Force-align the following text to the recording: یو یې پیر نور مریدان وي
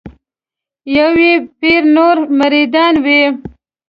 یو 0.97 1.11
یې 1.25 1.33
پیر 1.59 1.81
نور 1.95 2.17
مریدان 2.37 2.93
وي 3.05 3.21